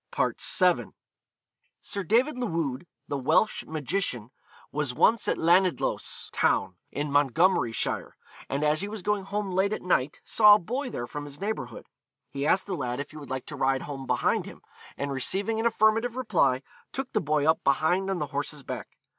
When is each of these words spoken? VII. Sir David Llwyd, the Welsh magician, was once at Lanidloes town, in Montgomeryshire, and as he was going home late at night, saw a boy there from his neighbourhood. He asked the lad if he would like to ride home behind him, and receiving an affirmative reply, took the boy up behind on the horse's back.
VII. 0.17 0.87
Sir 1.79 2.01
David 2.03 2.35
Llwyd, 2.35 2.87
the 3.07 3.19
Welsh 3.19 3.65
magician, 3.65 4.31
was 4.71 4.95
once 4.95 5.27
at 5.27 5.37
Lanidloes 5.37 6.31
town, 6.31 6.75
in 6.91 7.11
Montgomeryshire, 7.11 8.13
and 8.49 8.63
as 8.63 8.81
he 8.81 8.87
was 8.87 9.03
going 9.03 9.25
home 9.25 9.51
late 9.51 9.73
at 9.73 9.83
night, 9.83 10.19
saw 10.25 10.55
a 10.55 10.59
boy 10.59 10.89
there 10.89 11.05
from 11.05 11.25
his 11.25 11.39
neighbourhood. 11.39 11.85
He 12.31 12.47
asked 12.47 12.65
the 12.65 12.73
lad 12.73 12.99
if 12.99 13.11
he 13.11 13.17
would 13.17 13.29
like 13.29 13.45
to 13.45 13.55
ride 13.55 13.83
home 13.83 14.07
behind 14.07 14.47
him, 14.47 14.63
and 14.97 15.11
receiving 15.11 15.59
an 15.59 15.67
affirmative 15.67 16.15
reply, 16.15 16.63
took 16.91 17.11
the 17.13 17.21
boy 17.21 17.47
up 17.47 17.63
behind 17.63 18.09
on 18.09 18.17
the 18.17 18.25
horse's 18.33 18.63
back. 18.63 18.97